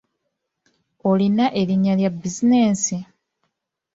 [1.09, 2.97] Olina erinnya lya buzinensi?